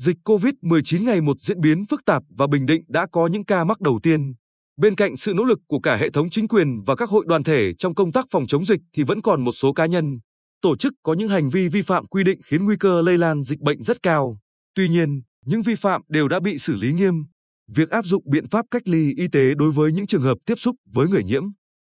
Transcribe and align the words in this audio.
Dịch 0.00 0.16
COVID-19 0.24 1.04
ngày 1.04 1.20
một 1.20 1.40
diễn 1.40 1.60
biến 1.60 1.86
phức 1.86 2.04
tạp 2.04 2.22
và 2.28 2.46
Bình 2.46 2.66
Định 2.66 2.84
đã 2.88 3.06
có 3.12 3.26
những 3.26 3.44
ca 3.44 3.64
mắc 3.64 3.80
đầu 3.80 4.00
tiên. 4.02 4.34
Bên 4.76 4.94
cạnh 4.94 5.16
sự 5.16 5.32
nỗ 5.34 5.44
lực 5.44 5.58
của 5.68 5.80
cả 5.80 5.96
hệ 5.96 6.10
thống 6.10 6.30
chính 6.30 6.48
quyền 6.48 6.82
và 6.86 6.96
các 6.96 7.08
hội 7.08 7.24
đoàn 7.28 7.44
thể 7.44 7.72
trong 7.78 7.94
công 7.94 8.12
tác 8.12 8.26
phòng 8.30 8.46
chống 8.46 8.64
dịch 8.64 8.80
thì 8.92 9.02
vẫn 9.02 9.22
còn 9.22 9.44
một 9.44 9.52
số 9.52 9.72
cá 9.72 9.86
nhân, 9.86 10.18
tổ 10.62 10.76
chức 10.76 10.92
có 11.02 11.14
những 11.14 11.28
hành 11.28 11.50
vi 11.50 11.68
vi 11.68 11.82
phạm 11.82 12.06
quy 12.06 12.24
định 12.24 12.40
khiến 12.44 12.64
nguy 12.64 12.76
cơ 12.80 13.02
lây 13.02 13.18
lan 13.18 13.42
dịch 13.42 13.60
bệnh 13.60 13.82
rất 13.82 14.02
cao. 14.02 14.38
Tuy 14.74 14.88
nhiên, 14.88 15.22
những 15.46 15.62
vi 15.62 15.74
phạm 15.74 16.02
đều 16.08 16.28
đã 16.28 16.40
bị 16.40 16.58
xử 16.58 16.76
lý 16.76 16.92
nghiêm. 16.92 17.14
Việc 17.68 17.90
áp 17.90 18.04
dụng 18.04 18.22
biện 18.26 18.48
pháp 18.48 18.66
cách 18.70 18.88
ly 18.88 19.14
y 19.16 19.28
tế 19.28 19.54
đối 19.54 19.72
với 19.72 19.92
những 19.92 20.06
trường 20.06 20.22
hợp 20.22 20.38
tiếp 20.46 20.58
xúc 20.58 20.76
với 20.92 21.08
người 21.08 21.24
nhiễm, 21.24 21.42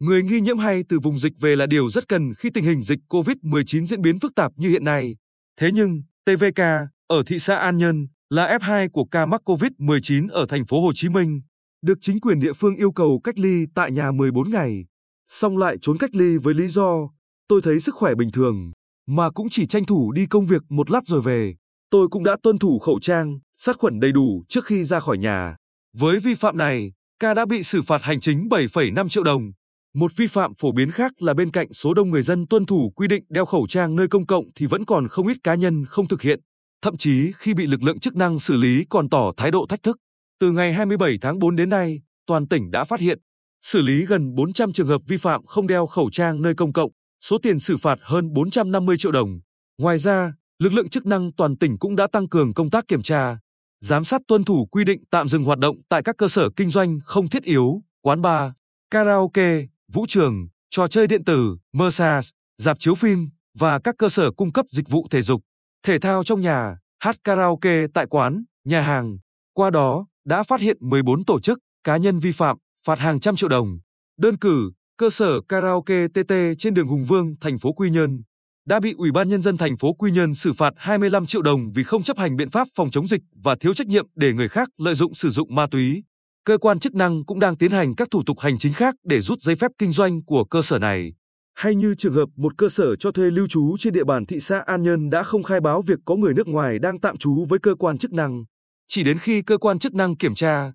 người 0.00 0.22
nghi 0.22 0.40
nhiễm 0.40 0.58
hay 0.58 0.82
từ 0.88 0.98
vùng 1.02 1.18
dịch 1.18 1.32
về 1.40 1.56
là 1.56 1.66
điều 1.66 1.90
rất 1.90 2.08
cần 2.08 2.34
khi 2.34 2.50
tình 2.50 2.64
hình 2.64 2.82
dịch 2.82 2.98
COVID-19 3.08 3.86
diễn 3.86 4.02
biến 4.02 4.18
phức 4.18 4.34
tạp 4.34 4.52
như 4.56 4.68
hiện 4.68 4.84
nay. 4.84 5.16
Thế 5.60 5.70
nhưng, 5.72 6.02
TVK 6.24 6.60
ở 7.08 7.22
thị 7.26 7.38
xã 7.38 7.56
An 7.56 7.76
Nhơn 7.76 8.06
là 8.30 8.58
F2 8.58 8.88
của 8.92 9.04
ca 9.04 9.26
mắc 9.26 9.42
COVID-19 9.44 10.28
ở 10.30 10.46
thành 10.48 10.66
phố 10.66 10.80
Hồ 10.80 10.92
Chí 10.94 11.08
Minh, 11.08 11.40
được 11.82 11.98
chính 12.00 12.20
quyền 12.20 12.40
địa 12.40 12.52
phương 12.52 12.76
yêu 12.76 12.92
cầu 12.92 13.20
cách 13.24 13.38
ly 13.38 13.66
tại 13.74 13.90
nhà 13.90 14.10
14 14.12 14.50
ngày, 14.50 14.84
xong 15.28 15.58
lại 15.58 15.76
trốn 15.82 15.98
cách 15.98 16.14
ly 16.14 16.36
với 16.42 16.54
lý 16.54 16.68
do 16.68 17.08
tôi 17.48 17.60
thấy 17.62 17.80
sức 17.80 17.94
khỏe 17.94 18.14
bình 18.14 18.30
thường, 18.32 18.72
mà 19.06 19.30
cũng 19.30 19.48
chỉ 19.50 19.66
tranh 19.66 19.84
thủ 19.84 20.12
đi 20.12 20.26
công 20.26 20.46
việc 20.46 20.62
một 20.68 20.90
lát 20.90 21.00
rồi 21.06 21.20
về. 21.20 21.54
Tôi 21.90 22.08
cũng 22.08 22.24
đã 22.24 22.36
tuân 22.42 22.58
thủ 22.58 22.78
khẩu 22.78 23.00
trang, 23.00 23.38
sát 23.56 23.78
khuẩn 23.78 24.00
đầy 24.00 24.12
đủ 24.12 24.44
trước 24.48 24.64
khi 24.64 24.84
ra 24.84 25.00
khỏi 25.00 25.18
nhà. 25.18 25.56
Với 25.96 26.20
vi 26.20 26.34
phạm 26.34 26.56
này, 26.56 26.92
ca 27.20 27.34
đã 27.34 27.46
bị 27.46 27.62
xử 27.62 27.82
phạt 27.82 28.02
hành 28.02 28.20
chính 28.20 28.48
7,5 28.48 29.08
triệu 29.08 29.22
đồng. 29.22 29.52
Một 29.94 30.12
vi 30.16 30.26
phạm 30.26 30.54
phổ 30.54 30.72
biến 30.72 30.90
khác 30.90 31.12
là 31.22 31.34
bên 31.34 31.50
cạnh 31.50 31.72
số 31.72 31.94
đông 31.94 32.10
người 32.10 32.22
dân 32.22 32.46
tuân 32.46 32.66
thủ 32.66 32.92
quy 32.96 33.08
định 33.08 33.24
đeo 33.28 33.44
khẩu 33.44 33.66
trang 33.68 33.96
nơi 33.96 34.08
công 34.08 34.26
cộng 34.26 34.44
thì 34.54 34.66
vẫn 34.66 34.84
còn 34.84 35.08
không 35.08 35.26
ít 35.26 35.36
cá 35.44 35.54
nhân 35.54 35.84
không 35.84 36.08
thực 36.08 36.22
hiện. 36.22 36.40
Thậm 36.82 36.96
chí 36.96 37.32
khi 37.36 37.54
bị 37.54 37.66
lực 37.66 37.82
lượng 37.82 37.98
chức 37.98 38.16
năng 38.16 38.38
xử 38.38 38.56
lý 38.56 38.84
còn 38.90 39.08
tỏ 39.08 39.32
thái 39.36 39.50
độ 39.50 39.66
thách 39.68 39.82
thức. 39.82 39.98
Từ 40.40 40.52
ngày 40.52 40.72
27 40.72 41.18
tháng 41.20 41.38
4 41.38 41.56
đến 41.56 41.68
nay, 41.68 42.00
toàn 42.26 42.48
tỉnh 42.48 42.70
đã 42.70 42.84
phát 42.84 43.00
hiện, 43.00 43.18
xử 43.60 43.82
lý 43.82 44.06
gần 44.06 44.34
400 44.34 44.72
trường 44.72 44.88
hợp 44.88 45.00
vi 45.06 45.16
phạm 45.16 45.46
không 45.46 45.66
đeo 45.66 45.86
khẩu 45.86 46.10
trang 46.10 46.42
nơi 46.42 46.54
công 46.54 46.72
cộng, 46.72 46.90
số 47.20 47.38
tiền 47.38 47.58
xử 47.58 47.76
phạt 47.76 47.98
hơn 48.02 48.32
450 48.32 48.96
triệu 48.96 49.12
đồng. 49.12 49.40
Ngoài 49.78 49.98
ra, 49.98 50.32
lực 50.58 50.72
lượng 50.72 50.88
chức 50.88 51.06
năng 51.06 51.32
toàn 51.32 51.58
tỉnh 51.58 51.78
cũng 51.78 51.96
đã 51.96 52.06
tăng 52.12 52.28
cường 52.28 52.54
công 52.54 52.70
tác 52.70 52.88
kiểm 52.88 53.02
tra, 53.02 53.38
giám 53.80 54.04
sát 54.04 54.20
tuân 54.28 54.44
thủ 54.44 54.66
quy 54.66 54.84
định 54.84 55.02
tạm 55.10 55.28
dừng 55.28 55.44
hoạt 55.44 55.58
động 55.58 55.76
tại 55.88 56.02
các 56.02 56.16
cơ 56.18 56.28
sở 56.28 56.50
kinh 56.56 56.68
doanh 56.68 56.98
không 57.04 57.28
thiết 57.28 57.42
yếu, 57.42 57.82
quán 58.02 58.22
bar, 58.22 58.52
karaoke, 58.90 59.62
vũ 59.92 60.04
trường, 60.08 60.48
trò 60.70 60.88
chơi 60.88 61.06
điện 61.06 61.24
tử, 61.24 61.56
massage, 61.72 62.28
dạp 62.56 62.78
chiếu 62.78 62.94
phim 62.94 63.28
và 63.58 63.78
các 63.78 63.94
cơ 63.98 64.08
sở 64.08 64.30
cung 64.30 64.52
cấp 64.52 64.66
dịch 64.70 64.88
vụ 64.88 65.06
thể 65.10 65.22
dục, 65.22 65.40
thể 65.82 65.98
thao 65.98 66.24
trong 66.24 66.40
nhà, 66.40 66.76
hát 66.98 67.16
karaoke 67.24 67.86
tại 67.94 68.06
quán, 68.06 68.44
nhà 68.64 68.80
hàng. 68.80 69.18
Qua 69.54 69.70
đó, 69.70 70.06
đã 70.24 70.42
phát 70.42 70.60
hiện 70.60 70.76
14 70.80 71.24
tổ 71.24 71.40
chức, 71.40 71.58
cá 71.84 71.96
nhân 71.96 72.18
vi 72.18 72.32
phạm, 72.32 72.56
phạt 72.86 72.98
hàng 72.98 73.20
trăm 73.20 73.36
triệu 73.36 73.48
đồng. 73.48 73.78
Đơn 74.18 74.38
cử, 74.38 74.72
cơ 74.96 75.10
sở 75.10 75.40
karaoke 75.48 76.08
TT 76.08 76.32
trên 76.58 76.74
đường 76.74 76.88
Hùng 76.88 77.04
Vương, 77.04 77.34
thành 77.40 77.58
phố 77.58 77.72
Quy 77.72 77.90
Nhơn 77.90 78.22
đã 78.68 78.80
bị 78.80 78.94
Ủy 78.98 79.12
ban 79.12 79.28
nhân 79.28 79.42
dân 79.42 79.56
thành 79.56 79.76
phố 79.76 79.92
Quy 79.92 80.10
Nhơn 80.10 80.34
xử 80.34 80.52
phạt 80.52 80.74
25 80.76 81.26
triệu 81.26 81.42
đồng 81.42 81.72
vì 81.74 81.82
không 81.82 82.02
chấp 82.02 82.18
hành 82.18 82.36
biện 82.36 82.50
pháp 82.50 82.68
phòng 82.74 82.90
chống 82.90 83.06
dịch 83.06 83.20
và 83.44 83.54
thiếu 83.60 83.74
trách 83.74 83.86
nhiệm 83.86 84.06
để 84.14 84.32
người 84.32 84.48
khác 84.48 84.68
lợi 84.78 84.94
dụng 84.94 85.14
sử 85.14 85.30
dụng 85.30 85.54
ma 85.54 85.66
túy. 85.70 86.02
Cơ 86.44 86.58
quan 86.58 86.78
chức 86.78 86.94
năng 86.94 87.24
cũng 87.24 87.38
đang 87.40 87.56
tiến 87.56 87.70
hành 87.70 87.94
các 87.94 88.08
thủ 88.10 88.22
tục 88.26 88.40
hành 88.40 88.58
chính 88.58 88.72
khác 88.72 88.94
để 89.04 89.20
rút 89.20 89.40
giấy 89.40 89.56
phép 89.56 89.70
kinh 89.78 89.92
doanh 89.92 90.24
của 90.24 90.44
cơ 90.44 90.62
sở 90.62 90.78
này. 90.78 91.12
Hay 91.58 91.74
như 91.74 91.94
trường 91.94 92.12
hợp 92.12 92.28
một 92.36 92.58
cơ 92.58 92.68
sở 92.68 92.96
cho 92.96 93.10
thuê 93.10 93.30
lưu 93.30 93.46
trú 93.48 93.76
trên 93.78 93.92
địa 93.92 94.04
bàn 94.04 94.26
thị 94.26 94.40
xã 94.40 94.62
An 94.66 94.82
Nhơn 94.82 95.10
đã 95.10 95.22
không 95.22 95.42
khai 95.42 95.60
báo 95.60 95.82
việc 95.82 95.98
có 96.04 96.16
người 96.16 96.34
nước 96.34 96.48
ngoài 96.48 96.78
đang 96.78 97.00
tạm 97.00 97.16
trú 97.16 97.44
với 97.44 97.58
cơ 97.58 97.74
quan 97.74 97.98
chức 97.98 98.12
năng. 98.12 98.44
Chỉ 98.86 99.04
đến 99.04 99.18
khi 99.18 99.42
cơ 99.42 99.58
quan 99.58 99.78
chức 99.78 99.94
năng 99.94 100.16
kiểm 100.16 100.34
tra, 100.34 100.72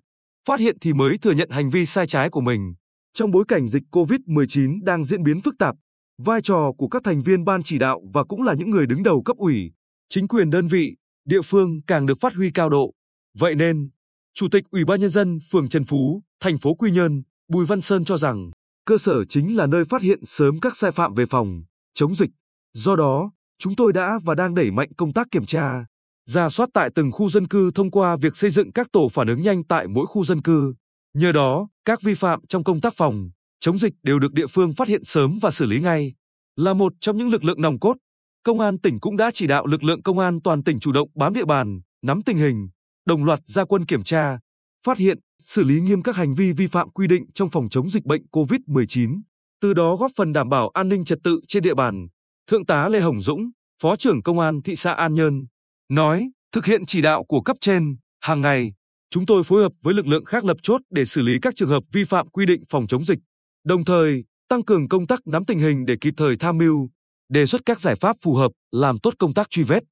phát 0.48 0.60
hiện 0.60 0.76
thì 0.80 0.92
mới 0.92 1.18
thừa 1.18 1.32
nhận 1.32 1.50
hành 1.50 1.70
vi 1.70 1.86
sai 1.86 2.06
trái 2.06 2.30
của 2.30 2.40
mình. 2.40 2.74
Trong 3.12 3.30
bối 3.30 3.44
cảnh 3.48 3.68
dịch 3.68 3.82
COVID-19 3.90 4.84
đang 4.84 5.04
diễn 5.04 5.22
biến 5.22 5.40
phức 5.40 5.54
tạp, 5.58 5.74
vai 6.18 6.40
trò 6.42 6.72
của 6.78 6.88
các 6.88 7.02
thành 7.04 7.22
viên 7.22 7.44
ban 7.44 7.62
chỉ 7.62 7.78
đạo 7.78 8.02
và 8.14 8.24
cũng 8.24 8.42
là 8.42 8.54
những 8.54 8.70
người 8.70 8.86
đứng 8.86 9.02
đầu 9.02 9.22
cấp 9.22 9.36
ủy, 9.36 9.72
chính 10.08 10.28
quyền 10.28 10.50
đơn 10.50 10.68
vị, 10.68 10.96
địa 11.24 11.42
phương 11.42 11.80
càng 11.86 12.06
được 12.06 12.20
phát 12.20 12.34
huy 12.34 12.50
cao 12.50 12.70
độ. 12.70 12.92
Vậy 13.38 13.54
nên, 13.54 13.90
Chủ 14.34 14.48
tịch 14.48 14.64
Ủy 14.70 14.84
ban 14.84 15.00
nhân 15.00 15.10
dân 15.10 15.38
phường 15.50 15.68
Trần 15.68 15.84
Phú, 15.84 16.22
thành 16.40 16.58
phố 16.58 16.74
Quy 16.74 16.90
Nhơn, 16.90 17.22
Bùi 17.48 17.66
Văn 17.66 17.80
Sơn 17.80 18.04
cho 18.04 18.16
rằng, 18.16 18.50
cơ 18.84 18.98
sở 18.98 19.24
chính 19.24 19.56
là 19.56 19.66
nơi 19.66 19.84
phát 19.84 20.02
hiện 20.02 20.24
sớm 20.24 20.60
các 20.60 20.76
sai 20.76 20.90
phạm 20.90 21.14
về 21.14 21.26
phòng 21.26 21.62
chống 21.94 22.14
dịch. 22.14 22.30
Do 22.74 22.96
đó, 22.96 23.30
chúng 23.58 23.76
tôi 23.76 23.92
đã 23.92 24.18
và 24.24 24.34
đang 24.34 24.54
đẩy 24.54 24.70
mạnh 24.70 24.88
công 24.96 25.12
tác 25.12 25.26
kiểm 25.30 25.46
tra, 25.46 25.86
ra 26.26 26.48
soát 26.48 26.68
tại 26.74 26.90
từng 26.94 27.12
khu 27.12 27.28
dân 27.28 27.48
cư 27.48 27.70
thông 27.74 27.90
qua 27.90 28.16
việc 28.16 28.36
xây 28.36 28.50
dựng 28.50 28.72
các 28.72 28.92
tổ 28.92 29.08
phản 29.08 29.28
ứng 29.28 29.42
nhanh 29.42 29.64
tại 29.64 29.86
mỗi 29.88 30.06
khu 30.06 30.24
dân 30.24 30.42
cư. 30.42 30.74
Nhờ 31.14 31.32
đó, 31.32 31.68
các 31.84 32.02
vi 32.02 32.14
phạm 32.14 32.40
trong 32.48 32.64
công 32.64 32.80
tác 32.80 32.94
phòng, 32.96 33.30
chống 33.60 33.78
dịch 33.78 33.94
đều 34.02 34.18
được 34.18 34.32
địa 34.32 34.46
phương 34.46 34.74
phát 34.74 34.88
hiện 34.88 35.04
sớm 35.04 35.38
và 35.42 35.50
xử 35.50 35.66
lý 35.66 35.80
ngay. 35.80 36.14
Là 36.56 36.74
một 36.74 36.92
trong 37.00 37.16
những 37.18 37.28
lực 37.28 37.44
lượng 37.44 37.62
nòng 37.62 37.78
cốt, 37.78 37.96
Công 38.44 38.60
an 38.60 38.78
tỉnh 38.78 39.00
cũng 39.00 39.16
đã 39.16 39.30
chỉ 39.30 39.46
đạo 39.46 39.66
lực 39.66 39.84
lượng 39.84 40.02
công 40.02 40.18
an 40.18 40.40
toàn 40.42 40.64
tỉnh 40.64 40.80
chủ 40.80 40.92
động 40.92 41.08
bám 41.14 41.32
địa 41.34 41.44
bàn, 41.44 41.80
nắm 42.02 42.22
tình 42.22 42.36
hình, 42.36 42.68
đồng 43.06 43.24
loạt 43.24 43.40
ra 43.44 43.64
quân 43.64 43.86
kiểm 43.86 44.02
tra, 44.02 44.38
phát 44.84 44.98
hiện, 44.98 45.18
xử 45.42 45.64
lý 45.64 45.80
nghiêm 45.80 46.02
các 46.02 46.16
hành 46.16 46.34
vi 46.34 46.52
vi 46.52 46.66
phạm 46.66 46.90
quy 46.90 47.06
định 47.06 47.24
trong 47.34 47.50
phòng 47.50 47.68
chống 47.68 47.90
dịch 47.90 48.04
bệnh 48.04 48.22
COVID-19, 48.32 49.20
từ 49.60 49.74
đó 49.74 49.96
góp 49.96 50.10
phần 50.16 50.32
đảm 50.32 50.48
bảo 50.48 50.68
an 50.68 50.88
ninh 50.88 51.04
trật 51.04 51.18
tự 51.24 51.40
trên 51.48 51.62
địa 51.62 51.74
bàn. 51.74 52.06
Thượng 52.50 52.66
tá 52.66 52.88
Lê 52.88 53.00
Hồng 53.00 53.20
Dũng, 53.20 53.50
Phó 53.82 53.96
trưởng 53.96 54.22
Công 54.22 54.38
an 54.38 54.62
thị 54.62 54.76
xã 54.76 54.92
An 54.92 55.14
Nhơn, 55.14 55.46
nói, 55.88 56.30
thực 56.52 56.66
hiện 56.66 56.86
chỉ 56.86 57.02
đạo 57.02 57.24
của 57.24 57.40
cấp 57.40 57.56
trên, 57.60 57.96
hàng 58.20 58.40
ngày, 58.40 58.72
chúng 59.10 59.26
tôi 59.26 59.44
phối 59.44 59.62
hợp 59.62 59.72
với 59.82 59.94
lực 59.94 60.06
lượng 60.06 60.24
khác 60.24 60.44
lập 60.44 60.56
chốt 60.62 60.80
để 60.90 61.04
xử 61.04 61.22
lý 61.22 61.38
các 61.42 61.54
trường 61.56 61.68
hợp 61.68 61.82
vi 61.92 62.04
phạm 62.04 62.28
quy 62.28 62.46
định 62.46 62.62
phòng 62.68 62.86
chống 62.86 63.04
dịch, 63.04 63.18
đồng 63.64 63.84
thời 63.84 64.24
tăng 64.48 64.64
cường 64.64 64.88
công 64.88 65.06
tác 65.06 65.20
nắm 65.26 65.44
tình 65.44 65.58
hình 65.58 65.86
để 65.86 65.96
kịp 66.00 66.14
thời 66.16 66.36
tham 66.36 66.58
mưu, 66.58 66.88
đề 67.28 67.46
xuất 67.46 67.66
các 67.66 67.80
giải 67.80 67.96
pháp 67.96 68.16
phù 68.22 68.34
hợp, 68.34 68.52
làm 68.72 68.98
tốt 68.98 69.14
công 69.18 69.34
tác 69.34 69.50
truy 69.50 69.62
vết, 69.62 69.82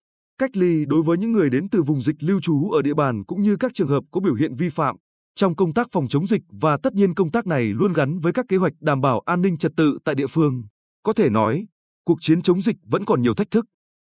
cách 0.42 0.56
ly 0.56 0.84
đối 0.86 1.02
với 1.02 1.18
những 1.18 1.32
người 1.32 1.50
đến 1.50 1.68
từ 1.68 1.82
vùng 1.82 2.00
dịch 2.00 2.16
lưu 2.20 2.40
trú 2.40 2.70
ở 2.70 2.82
địa 2.82 2.94
bàn 2.94 3.24
cũng 3.24 3.42
như 3.42 3.56
các 3.56 3.74
trường 3.74 3.88
hợp 3.88 4.04
có 4.10 4.20
biểu 4.20 4.34
hiện 4.34 4.54
vi 4.54 4.68
phạm 4.68 4.96
trong 5.34 5.56
công 5.56 5.74
tác 5.74 5.88
phòng 5.92 6.08
chống 6.08 6.26
dịch 6.26 6.42
và 6.48 6.76
tất 6.82 6.92
nhiên 6.94 7.14
công 7.14 7.30
tác 7.30 7.46
này 7.46 7.64
luôn 7.64 7.92
gắn 7.92 8.18
với 8.18 8.32
các 8.32 8.46
kế 8.48 8.56
hoạch 8.56 8.72
đảm 8.80 9.00
bảo 9.00 9.20
an 9.20 9.42
ninh 9.42 9.58
trật 9.58 9.72
tự 9.76 9.98
tại 10.04 10.14
địa 10.14 10.26
phương. 10.26 10.64
Có 11.02 11.12
thể 11.12 11.30
nói, 11.30 11.66
cuộc 12.04 12.18
chiến 12.20 12.42
chống 12.42 12.62
dịch 12.62 12.76
vẫn 12.84 13.04
còn 13.04 13.22
nhiều 13.22 13.34
thách 13.34 13.50
thức. 13.50 13.66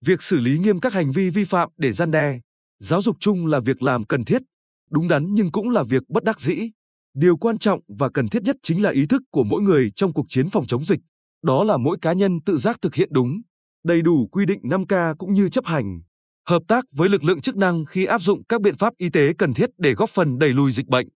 Việc 0.06 0.22
xử 0.22 0.40
lý 0.40 0.60
nghiêm 0.60 0.80
các 0.80 0.94
hành 0.94 1.12
vi 1.12 1.30
vi 1.30 1.44
phạm 1.44 1.70
để 1.78 1.92
gian 1.92 2.12
đe, 2.12 2.40
giáo 2.80 3.02
dục 3.02 3.18
chung 3.20 3.46
là 3.46 3.60
việc 3.60 3.82
làm 3.82 4.04
cần 4.04 4.26
thiết, 4.26 4.42
đúng 4.92 5.08
đắn 5.08 5.34
nhưng 5.34 5.52
cũng 5.52 5.70
là 5.70 5.84
việc 5.84 6.04
bất 6.10 6.24
đắc 6.24 6.40
dĩ. 6.40 6.72
Điều 7.14 7.38
quan 7.38 7.58
trọng 7.58 7.80
và 7.88 8.10
cần 8.10 8.28
thiết 8.30 8.44
nhất 8.44 8.56
chính 8.64 8.84
là 8.84 8.90
ý 8.90 9.06
thức 9.06 9.22
của 9.32 9.44
mỗi 9.44 9.62
người 9.62 9.92
trong 9.96 10.14
cuộc 10.14 10.26
chiến 10.30 10.50
phòng 10.50 10.68
chống 10.68 10.86
dịch. 10.86 11.00
Đó 11.44 11.64
là 11.64 11.78
mỗi 11.78 11.98
cá 12.02 12.14
nhân 12.14 12.42
tự 12.46 12.58
giác 12.58 12.78
thực 12.82 12.96
hiện 12.96 13.10
đúng, 13.12 13.42
đầy 13.84 14.02
đủ 14.02 14.28
quy 14.32 14.46
định 14.46 14.60
5K 14.64 15.16
cũng 15.16 15.34
như 15.34 15.50
chấp 15.50 15.66
hành. 15.66 16.02
Hợp 16.50 16.62
tác 16.68 16.86
với 16.92 17.10
lực 17.10 17.24
lượng 17.24 17.42
chức 17.42 17.56
năng 17.58 17.86
khi 17.86 18.06
áp 18.06 18.22
dụng 18.22 18.44
các 18.44 18.62
biện 18.62 18.76
pháp 18.76 18.94
y 18.98 19.10
tế 19.10 19.34
cần 19.38 19.54
thiết 19.54 19.70
để 19.78 19.94
góp 19.94 20.10
phần 20.10 20.40
đẩy 20.40 20.50
lùi 20.50 20.72
dịch 20.72 20.88
bệnh. 20.88 21.08